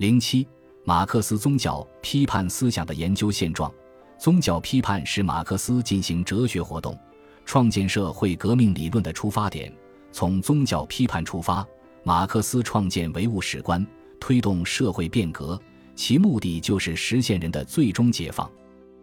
[0.00, 0.48] 零七，
[0.82, 3.70] 马克思宗教批判思想的研究现状。
[4.18, 6.98] 宗教批判是马克思进行哲学活动、
[7.44, 9.70] 创建社会革命理论的出发点。
[10.10, 11.62] 从宗教批判出发，
[12.02, 13.86] 马克思创建唯物史观，
[14.18, 15.60] 推动社会变革，
[15.94, 18.50] 其目的就是实现人的最终解放。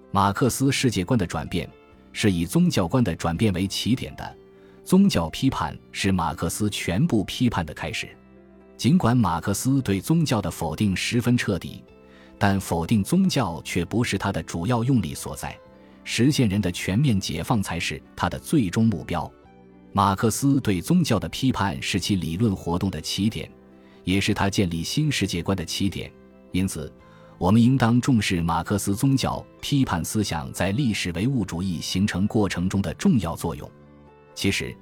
[0.09, 1.69] 马克思世界观的转变
[2.11, 4.37] 是以宗教观的转变为起点的。
[4.83, 8.09] 宗教批判是马克思全部批判的开始。
[8.77, 11.83] 尽管马克思对宗教的否定十分彻底，
[12.37, 15.57] 但否定宗教却不是他的主要用力所在。
[16.03, 19.29] 实现人的全面解放才是他的最终目标。
[19.93, 23.51] 马克思对宗教的批判是其理论活动的起点，
[24.03, 26.11] 也是他建立新世界观的起点。
[26.51, 26.93] 因此，
[27.39, 33.67] 我们应当重视马克思宗教批判思想在历史唯物主义形成过程中的重要作用。
[34.35, 34.73] 其实。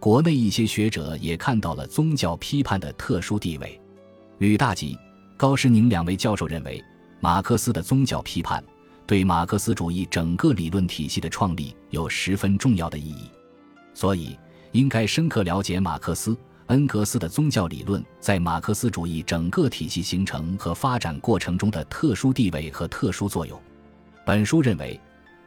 [0.00, 3.78] 国内一些学者也看到了宗教批判的特殊地位，
[4.38, 4.98] 吕大吉、
[5.36, 6.82] 高诗宁两位教授认为，
[7.20, 8.64] 马克思的宗教批判
[9.06, 13.30] 对马克思主义整个理论体系的创立有十分重要的意义，
[13.92, 14.38] 所以
[14.72, 16.34] 应该深刻了解马克思、
[16.68, 23.60] 恩格斯的宗教理论在马克思主义整个体系形成和发展过程中的特殊地位和特殊作用。
[24.24, 24.98] 本书认为。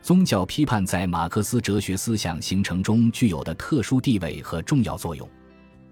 [0.04, 5.28] 宗教批判在马克思哲学思想形成中具有的特殊地位和重要作用。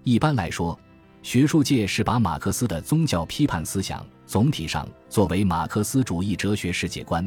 [0.04, 0.78] 一般来说，
[1.22, 7.26] 学术界是把马克思的宗教批判思想总体上作为马克思主义哲学世界观，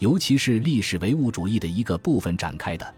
[0.00, 2.94] 尤其是历史唯物主义的一个部分展开的。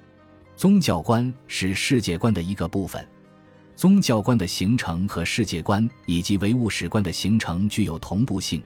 [0.56, 3.06] 宗教观是世界观的一个部分，
[3.74, 8.62] 宗教观的形成和世界观以及唯物史观的形成具有同步性。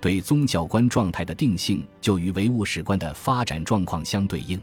[0.00, 4.58] 对宗教观状态的定性，就与唯物史观的发展状况相对应。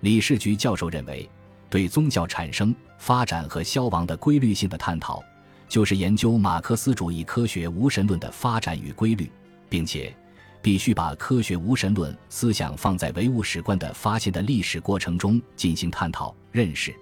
[0.00, 1.28] 李士菊教授认为，
[1.68, 5.22] 对宗教产生、发展和消亡的规律性的探讨，
[5.68, 9.30] 就是研究马克思主义科学无神论的发展与规律，
[9.68, 10.14] 并且
[10.62, 16.94] 必须把科学无神论思想放在唯物史观的发现的历史过程中进行探讨、认识。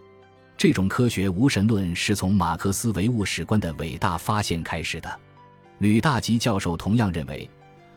[0.57, 5.21] 这种科学无神论是从马克思唯物史观的伟大发现开始的。
[5.79, 7.49] 吕大吉教授同样认为。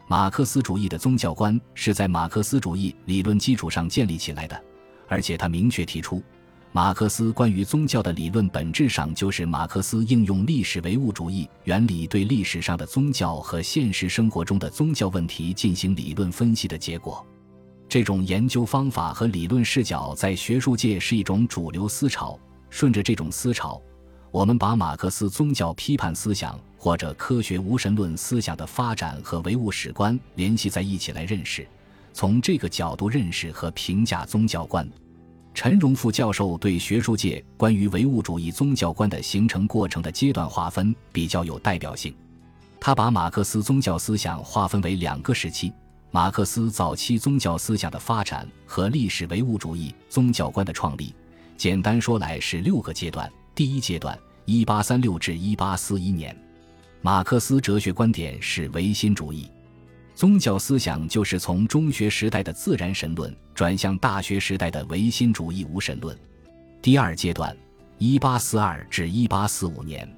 [0.08, 4.64] 马克思主义的宗教观是在马克思主义理论基础上建立起来的，
[5.08, 6.22] 而且他明确提出，
[6.72, 17.26] 马克思关于宗教的理论本质上就是马克思应用历史唯物主义原理对历史上的宗教和现实生活中的宗教问题进行理论分析的结果。
[17.88, 22.40] 这种研究方法和理论视角在学术界是一种主流思潮。
[22.70, 23.80] 顺着这种思潮。
[24.34, 31.68] 我们把马克思宗教批判思想或者科学无神论思想的发展和唯物史观联系在一起来认识，
[32.14, 34.90] 从这个角度认识和评价宗教观。
[35.54, 42.12] 陈荣富教授对学术界关于唯物主义宗教观的形成过程的阶段划分比较有代表性。
[42.80, 45.72] 他把马克思宗教思想划分为两个时期：
[46.10, 51.14] 马克思早期宗教思想的发展和历史唯物主义宗教观的创立。
[51.56, 53.32] 简单说来是六个阶段。
[53.56, 56.36] 第一阶段，一八三六至一八四一年，
[57.04, 59.48] 马克思哲学观点是唯心主义，
[60.16, 66.18] 宗教思想就是从中学时代的自然神论转向大学时代的唯心主义无神论。
[66.82, 67.56] 第二阶段，
[68.00, 70.12] 一八四二至一八四五年，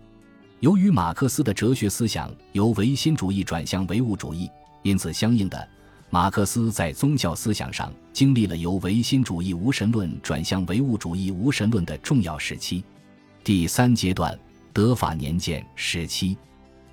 [0.61, 4.49] 由于马克思的哲学思想由唯心主义转向唯物主义，
[4.81, 5.67] 因此相应的，
[6.09, 12.81] 马克思在宗教思想上经历了由唯心主义无神论转向唯物主义无神论的重要时期。
[13.45, 14.35] 第三阶段，
[14.73, 16.35] 德法年间时期，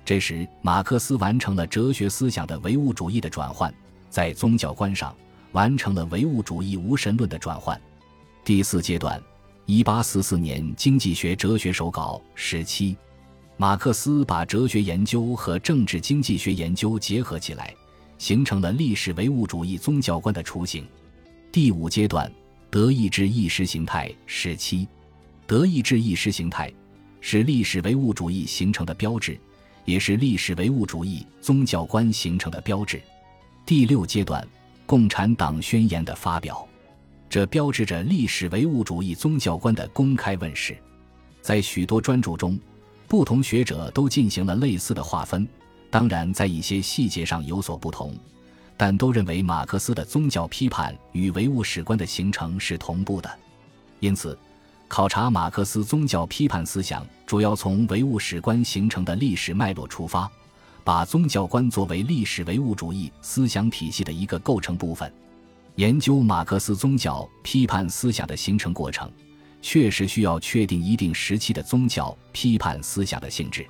[0.05, 3.73] 这时马克思完成了哲学思想的唯物主义的转换，
[4.07, 5.15] 在宗教观上
[5.53, 7.81] 完成了唯物主义无神论的转换。
[8.45, 9.19] 第四阶段，
[9.65, 12.95] 一八四四年经济学哲学手稿时期，
[13.57, 17.73] 马克思把哲学研究和政治经济学研究结合起来，
[18.19, 20.85] 形成了历史唯物主义宗教观的雏形。
[21.51, 22.31] 第五阶段，
[22.69, 24.87] 德意志意识形态时期。
[25.45, 26.71] 德意志意识形态
[27.19, 29.37] 是历史唯物主义形成的标志，
[29.85, 33.01] 也是历史唯物主义宗教观形成的标志。
[33.65, 34.45] 第六阶段，
[34.85, 36.67] 共产党宣言的发表，
[37.29, 40.77] 这标志着历史唯物主义宗教观的公开问世。
[41.41, 42.57] 在许多专著中，
[43.07, 45.47] 不同学者都进行了类似的划分，
[45.89, 48.15] 当然在一些细节上有所不同，
[48.77, 53.29] 但都认为马克思的宗教批判与唯物史观的形成是同步的，
[53.99, 54.37] 因此。
[54.93, 60.31] 考察马克思宗教批判思想，主要从唯物史观形成的历史脉络出发，
[60.83, 65.11] 把宗教观作为历史唯物主义思想体系的一个构成部分。
[65.77, 69.11] 研究马克思宗教批判思想的形成过程，
[69.63, 73.65] 确实需要确定一定时期的宗教批判思想的性质。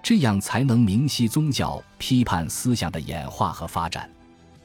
[0.00, 4.08] 这样才能明晰宗教批判思想的演化和发展。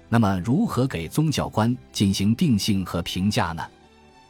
[0.09, 3.65] 那么，如何给宗教观进行定性和评价呢？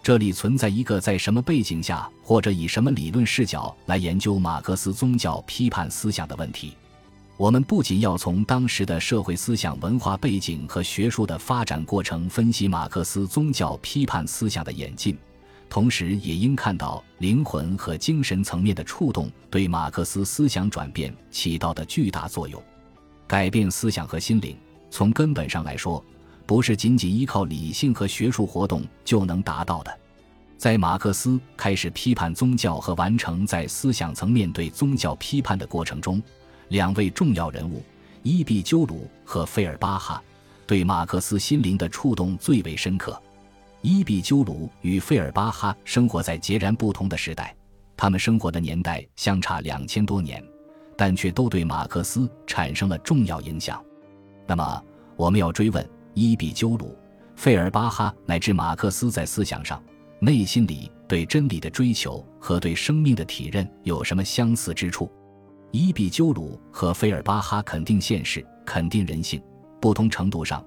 [0.07, 6.77] 这里存在一个在什么背景下或者以什么理论视角来研究马克思宗教批判思想的问题。
[7.36, 15.18] 我们不仅要从当时的社会思想文化背景和学术的发展过程分析马克思宗教批判思想的演进，
[15.69, 22.63] 同时也应看到灵魂和精神层面的触动对马克思思想转变起到的巨大作用。
[23.27, 24.56] 改变思想和心灵，
[24.89, 26.01] 从根本上来说。
[26.47, 29.99] 不是仅仅依靠理性和学术活动就能达到的。
[30.57, 36.23] 在马克思开始批判宗教和完成在思想层面对宗教批判的过程中，
[36.69, 37.83] 两位重要人物
[38.23, 40.23] 伊壁鸠鲁和费尔巴哈
[40.65, 43.21] 对马克思心灵的触动最为深刻。
[43.81, 47.55] 伊壁鸠鲁与费尔巴哈生活在截然不同的时代，
[47.95, 50.43] 他们生活的年代相差两千多年，
[50.97, 53.79] 但却都对马克思产生了重要影响。
[54.47, 54.83] 那么，
[55.15, 55.88] 我们要追问。
[56.17, 56.97] 伊壁鸠鲁、
[57.35, 59.79] 费尔巴哈乃至马克思在思想上、
[60.19, 65.11] 内心里对真理的追求和对生命的体认有什么相似之处？
[65.69, 69.39] 伊壁鸠鲁和费尔巴哈肯定现实、肯定人性，
[69.79, 70.65] 不同程度上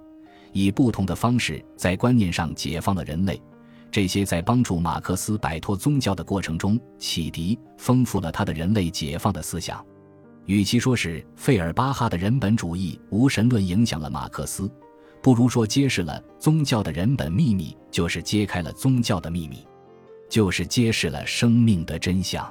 [0.52, 3.42] 以不同的方式在观念上解放了人类。
[3.90, 9.84] 这些在帮助马克思摆脱宗教的过程中启迪、丰富了他的人类解放的思想。
[10.46, 14.70] 与其说是费尔巴哈的人本主义无神论影响了马克思。
[15.22, 19.66] 不如说，揭示了宗教的人本秘密，就是揭开了宗教的秘密，
[20.28, 22.50] 就是揭示了生命的真相。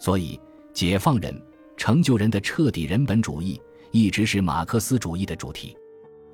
[0.00, 0.40] 所以，
[0.72, 1.40] 解放人、
[1.76, 3.60] 成就人的彻底人本主义，
[3.92, 5.76] 一直是马克思主义的主题。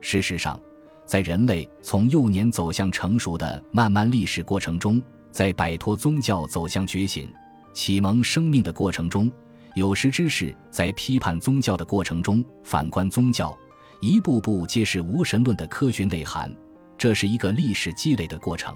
[0.00, 0.58] 事实上，
[1.04, 7.28] 在人类从幼年走向成熟的漫漫历史过程中，在摆脱宗教走向觉醒、
[7.74, 9.30] 启蒙生命的过程中，
[9.74, 13.54] 有识之士在批判宗教的过程中反观宗教。
[14.00, 16.54] 一步步揭示无神论的科学内涵，
[16.96, 18.74] 这是一个历史积累的过程。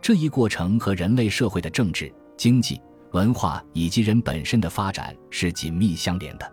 [0.00, 2.80] 这一过程和人类社会的政治、经济、
[3.12, 6.52] 文化以及人本身的发展是紧密相连的。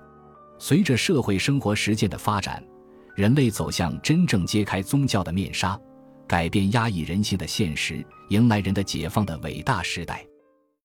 [0.57, 2.63] 随着社会生活实践的发展，
[3.15, 5.79] 人类走向真正揭开宗教的面纱、
[6.27, 10.25] 改变压抑人性的现实、迎来人的解放的伟大时代。